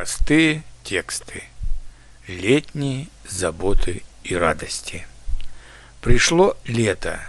Простые 0.00 0.62
тексты. 0.82 1.42
Летние 2.26 3.08
заботы 3.28 4.02
и 4.24 4.34
радости. 4.34 5.06
Пришло 6.00 6.56
лето. 6.64 7.20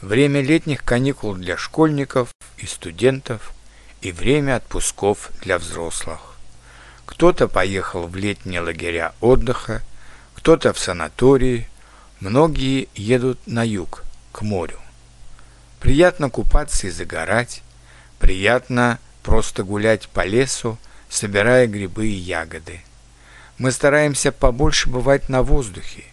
Время 0.00 0.40
летних 0.40 0.82
каникул 0.82 1.34
для 1.34 1.58
школьников 1.58 2.30
и 2.56 2.64
студентов 2.64 3.52
и 4.00 4.12
время 4.12 4.56
отпусков 4.56 5.30
для 5.42 5.58
взрослых. 5.58 6.36
Кто-то 7.04 7.48
поехал 7.48 8.06
в 8.06 8.16
летние 8.16 8.62
лагеря 8.62 9.12
отдыха, 9.20 9.82
кто-то 10.36 10.72
в 10.72 10.78
санатории, 10.78 11.68
многие 12.20 12.88
едут 12.94 13.46
на 13.46 13.62
юг, 13.62 14.04
к 14.32 14.40
морю. 14.40 14.80
Приятно 15.80 16.30
купаться 16.30 16.86
и 16.86 16.90
загорать, 16.90 17.62
приятно 18.18 19.00
просто 19.22 19.64
гулять 19.64 20.08
по 20.08 20.24
лесу, 20.24 20.78
собирая 21.08 21.66
грибы 21.66 22.08
и 22.08 22.14
ягоды. 22.14 22.80
Мы 23.58 23.72
стараемся 23.72 24.32
побольше 24.32 24.88
бывать 24.88 25.28
на 25.28 25.42
воздухе, 25.42 26.04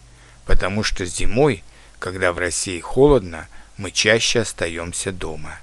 потому 0.46 0.84
что 0.84 1.06
зимой, 1.06 1.64
когда 2.00 2.32
в 2.32 2.38
России 2.38 2.80
холодно, 2.80 3.48
мы 3.78 3.92
чаще 3.92 4.42
остаемся 4.42 5.12
дома. 5.12 5.58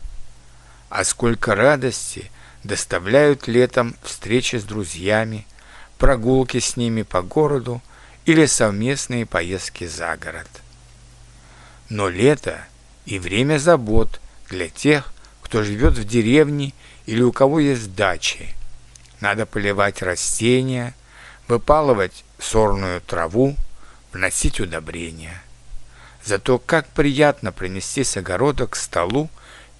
А 0.88 1.04
сколько 1.04 1.54
радости 1.54 2.30
доставляют 2.64 3.46
летом 3.46 3.96
встречи 4.02 4.56
с 4.56 4.64
друзьями, 4.64 5.46
прогулки 5.98 6.58
с 6.58 6.76
ними 6.76 7.02
по 7.02 7.22
городу 7.22 7.80
или 8.26 8.46
совместные 8.46 9.26
поездки 9.26 9.86
за 9.86 10.16
город. 10.16 10.48
Но 11.88 12.08
лето 12.08 12.60
и 13.06 13.18
время 13.18 13.58
забот 13.58 14.20
для 14.48 14.68
тех, 14.68 15.12
кто 15.42 15.62
живет 15.62 15.94
в 15.94 16.04
деревне 16.04 16.72
или 17.06 17.22
у 17.22 17.32
кого 17.32 17.60
есть 17.60 17.94
дачи. 17.94 18.54
Надо 19.20 19.46
поливать 19.46 20.02
растения, 20.02 20.94
выпалывать 21.46 22.24
сорную 22.38 23.00
траву, 23.00 23.54
вносить 24.12 24.60
удобрения. 24.60 25.42
Зато 26.24 26.58
как 26.58 26.86
приятно 26.88 27.52
принести 27.52 28.04
с 28.04 28.16
огорода 28.16 28.66
к 28.66 28.76
столу 28.76 29.28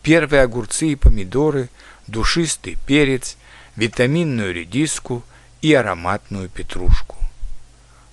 первые 0.03 0.43
огурцы 0.43 0.89
и 0.89 0.97
помидоры, 0.97 1.69
душистый 2.07 2.79
перец, 2.87 3.37
витаминную 3.77 4.53
редиску 4.53 5.23
и 5.63 5.73
ароматную 5.73 6.49
петрушку. 6.49 7.17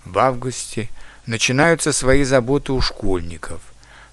В 0.05 0.17
августе 0.19 0.89
начинаются 1.25 1.91
свои 1.91 2.23
заботы 2.23 2.71
у 2.73 2.81
школьников. 2.81 3.61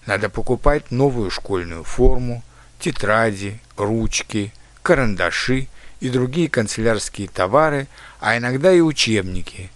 Надо 0.06 0.28
покупать 0.28 0.91
новую 0.91 1.30
школьную 1.30 1.84
форму, 1.84 2.42
тетради, 2.78 3.61
ручки, 3.77 4.52
карандаши 4.83 5.69
и 6.05 6.10
другие 6.10 6.50
канцелярские 6.50 7.28
товары, 7.28 7.88
а 8.20 8.36
иногда 8.36 8.70
и 8.70 8.80
учебники. 8.80 9.70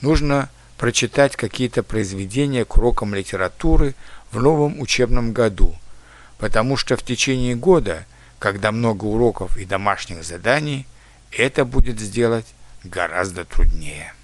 Нужно 0.00 0.48
прочитать 0.78 1.36
какие-то 1.36 1.82
произведения 1.82 2.64
к 2.64 2.78
урокам 2.78 3.14
литературы 3.14 3.94
в 4.32 4.40
новом 4.40 4.80
учебном 4.80 5.34
году, 5.34 5.76
потому 6.38 6.78
что 6.78 6.96
в 6.96 7.02
течение 7.02 7.54
года, 7.54 8.06
когда 8.38 8.72
много 8.72 9.04
уроков 9.04 9.58
и 9.58 9.66
домашних 9.66 10.24
заданий, 10.24 10.86
это 11.30 11.66
будет 11.66 12.00
сделать 12.00 12.46
гораздо 12.82 13.44
труднее. 13.44 14.14